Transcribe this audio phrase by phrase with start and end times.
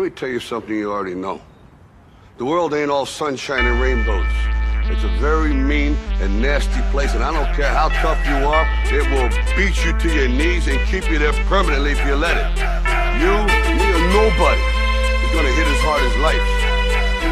[0.00, 1.42] Let me tell you something you already know.
[2.38, 4.32] The world ain't all sunshine and rainbows.
[4.88, 5.92] It's a very mean
[6.24, 9.28] and nasty place, and I don't care how tough you are, it will
[9.60, 12.48] beat you to your knees and keep you there permanently if you let it.
[13.20, 13.44] You,
[13.76, 14.64] me, or nobody
[15.20, 16.48] is gonna hit as hard as life.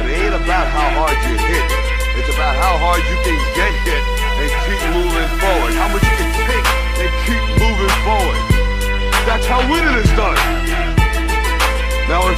[0.00, 1.68] But it ain't about how hard you hit.
[2.16, 4.13] It's about how hard you can get hit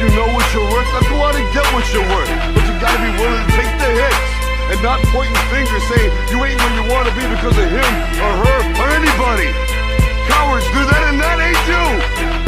[0.00, 2.32] you know what you're worth, let's go out and get what you're worth.
[2.56, 4.24] But you gotta be willing to take the hits
[4.72, 8.32] and not pointing fingers saying you ain't where you wanna be because of him or
[8.40, 9.52] her or anybody.
[10.24, 11.84] Cowards do that and that ain't you.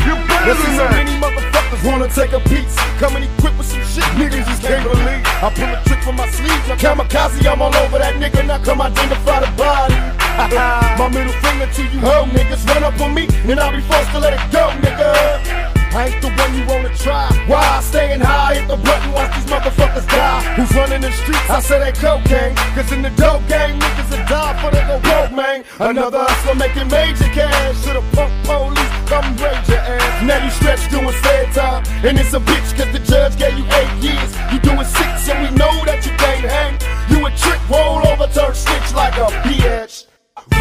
[0.09, 0.97] You're better Listen, than so that.
[0.97, 2.73] many motherfuckers wanna take a piece.
[2.97, 5.21] Coming equipped with some shit niggas just can't believe.
[5.45, 6.57] I pull a trick from my sleeve.
[6.73, 8.49] Now kamikaze, I'm all over that nigga.
[8.49, 10.01] Now come identify the body.
[10.97, 12.65] my middle finger to you hoe niggas.
[12.65, 15.72] Run up on me and I'll be forced to let it go, nigga.
[15.95, 17.29] I ain't the one you wanna try.
[17.47, 17.81] Why?
[17.81, 20.41] Staying high, hit the button, watch these motherfuckers die.
[20.57, 21.51] Who's running the streets?
[21.51, 22.57] I said they cocaine.
[22.73, 24.97] Cause in the dope game, niggas will die for they go
[25.37, 25.65] man.
[25.79, 27.77] Another hustler making major cash.
[27.85, 30.25] The punk police, come raise your ass.
[30.25, 31.85] Now you stretch doing fair time.
[32.01, 34.31] And it's a bitch cause the judge gave you eight years.
[34.49, 36.81] You doing six and we know that you can't hang.
[37.13, 40.07] You a trick, roll over, turn snitch like a bitch.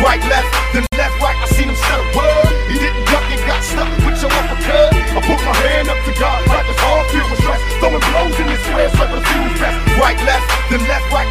[0.03, 0.51] Right, left,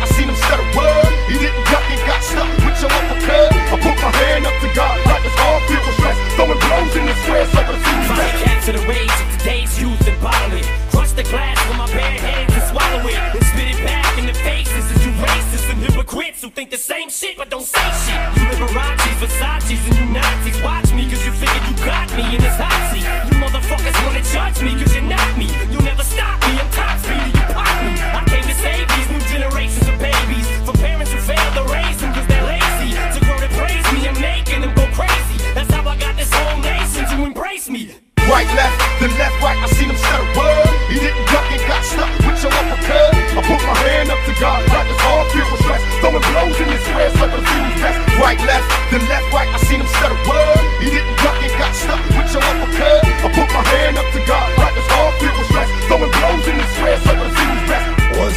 [0.01, 1.13] I seen him set a word.
[1.29, 3.53] He didn't duck and got stuck with your uppercut.
[3.53, 6.17] I put my hand up to God like his heart filled with stress.
[6.41, 8.33] Throwing blows in his square fuse Trying best.
[8.33, 10.67] to capture the rage of today's youth and bottle it.
[10.91, 13.21] Crush the glass with my bare hands and swallow it.
[13.37, 16.81] And spit it back in the faces of you racists and hypocrites who think the
[16.81, 18.21] same shit but don't say shit.
[18.41, 20.07] You Liberace's, Versace's, and you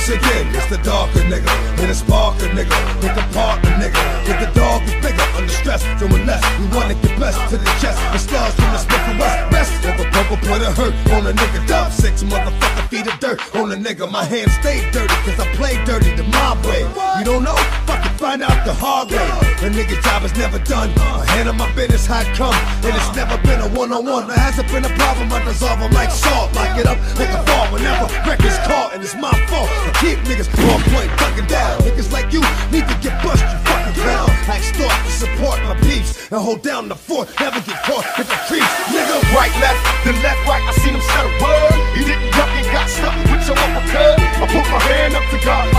[0.04, 1.48] Once again, it's the darker nigga,
[1.80, 5.80] and the sparker nigga, with the partner nigga, with the dog is bigger, under stress,
[5.98, 6.44] doing less.
[6.60, 9.52] We wanna get blessed to the chest, the stars from the Smith and West.
[9.52, 11.66] Best of a purple put a hurt on a nigga.
[11.68, 14.12] Dump six motherfucker feet of dirt on a nigga.
[14.12, 16.84] My hands stay dirty, cause I play dirty the mob way.
[17.20, 17.56] You don't know?
[17.88, 19.24] Fucking find out the hard way.
[19.64, 20.92] The nigga job is never done.
[21.00, 24.28] I handle my business how it come, and it's never been a one on one.
[24.28, 26.52] There hasn't been a problem, I dissolve them like salt.
[26.56, 29.72] Lock it up like a ball whenever records caught, and it's my fault.
[30.04, 31.80] Keep niggas on point, ducking down.
[31.88, 32.44] Niggas like you
[32.76, 34.28] need to get bust, you fucking clown.
[34.52, 37.32] I extort to support my peeps and hold down the fort.
[37.40, 39.16] Never get caught if the creep, nigga.
[39.32, 40.60] Right, left, then left, right.
[40.60, 41.80] I seen him set a word.
[41.96, 44.20] He didn't duck and got stuck with your uppercut.
[44.20, 45.72] I put my hand up to God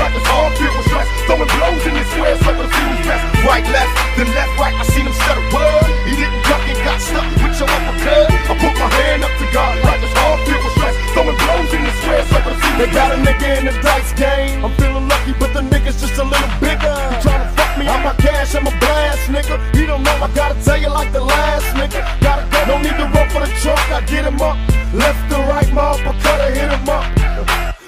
[11.85, 14.65] in his square circle They got a nigga in the dice game.
[14.65, 16.97] I'm feeling lucky, but the nigga's just a little bigger.
[17.13, 19.57] He tryna fuck me, I'm my cash, I'm a blast, nigga.
[19.77, 22.01] You don't know, I gotta tell you like the last nigga.
[22.21, 24.57] Gotta go, no need to run for the trunk, I get him up.
[24.93, 27.05] Left to right, my uppercut, I hit him up.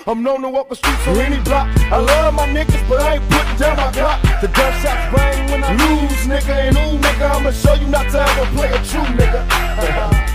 [0.09, 1.67] I'm known to walk the streets or any block.
[1.91, 4.23] I love my niggas, but I ain't putting down my clock.
[4.41, 6.55] The gunshots bang when I lose, nigga.
[6.69, 9.43] And ooh, nigga, I'ma show you not to ever play a true nigga.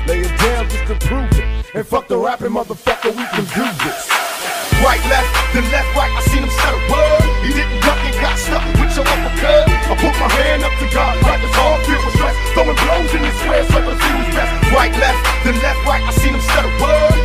[0.08, 1.61] Lay it down just to prove it.
[1.74, 4.04] And fuck the rapping motherfucker, we can do this.
[4.84, 6.12] Right, left, then left, right.
[6.12, 7.24] I seen him set a word.
[7.48, 9.72] He didn't duck and got stuck with your uppercut.
[9.72, 12.36] I put my hand up to God like his all filled with stress.
[12.52, 14.52] Throwing blows in his square circle see fuse best.
[14.76, 16.04] Right, left, then left, right.
[16.04, 17.21] I seen him set a word.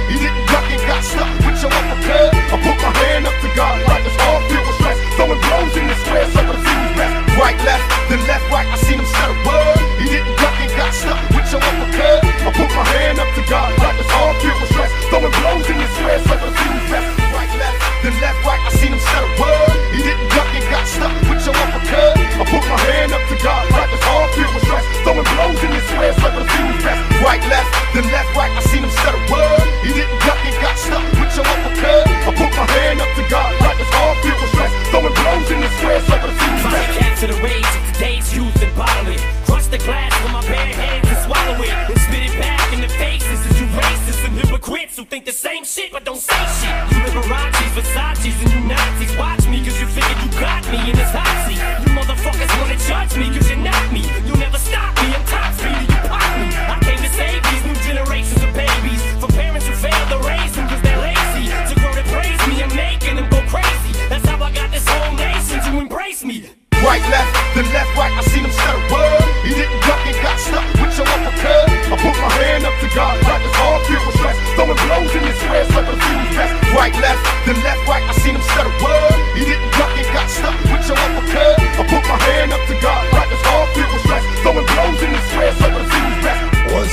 [29.07, 29.67] said a word.
[29.87, 32.07] He didn't duck and got stuck with your uppercut.
[32.27, 34.73] I put my hand up to God like it's all filled with stress.
[34.91, 38.29] Throwing blows in the square, so the I Fight back to the rage of today's
[38.35, 39.19] youth and bodily.
[39.47, 41.77] Crush the glass with my bare hands and swallow it.
[41.91, 45.37] And spit it back in the faces of you racists and hypocrites who think the
[45.47, 46.56] same shit but don't say shit.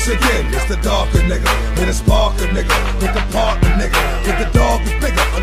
[0.05, 1.47] Once again, it's the darker nigga,
[1.79, 4.81] and the sparker nigga, with the partner nigga, with the dog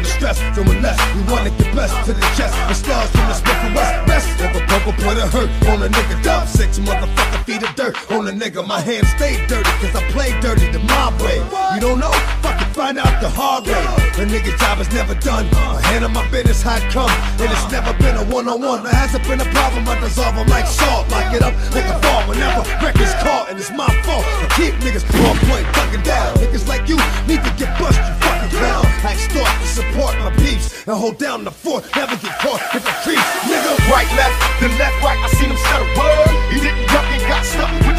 [0.00, 0.98] under stress, feeling less.
[1.14, 3.36] We wanna get best to the chest, the stars from the
[3.66, 4.06] and West.
[4.06, 6.22] Best a purple put a hurt on a nigga.
[6.22, 8.66] Dub six motherfucker feet of dirt on a nigga.
[8.66, 11.36] My hands stay dirty, cause I play dirty the my way.
[11.74, 12.12] You don't know?
[12.40, 13.84] Fucking find out the hard way.
[14.16, 15.46] The nigga job is never done.
[15.52, 17.10] I handle my business how it come,
[17.40, 18.82] and it's never been a one on one.
[18.84, 21.08] There hasn't been a problem, I dissolve them like salt.
[21.10, 24.24] Lock it up like a ball whenever records caught, and it's my fault.
[24.24, 26.36] I keep niggas on point, thugging down.
[26.36, 26.96] Niggas like you
[27.28, 28.19] need to get bust, you fucking clown.
[29.40, 31.84] Extort to support my peeps and hold down the fort.
[31.96, 33.90] Never get caught if I creep, nigga.
[33.90, 35.18] Right, left, then left, right.
[35.18, 36.52] I seen him set a word.
[36.52, 37.89] He didn't duck and got stuck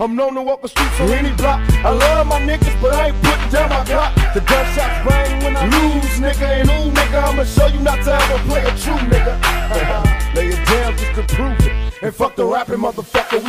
[0.00, 1.60] I'm known to walk the streets for any block.
[1.84, 4.14] I love my niggas, but I ain't putting down my clock.
[4.32, 6.40] The gunshots bang when I lose, nigga.
[6.40, 9.36] And ooh, nigga, I'ma show you not to ever play a true nigga.
[10.34, 12.02] Lay it down just to prove it.
[12.02, 13.44] And fuck the rapping motherfucker,